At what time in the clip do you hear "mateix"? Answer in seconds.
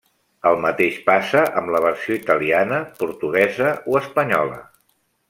0.61-0.95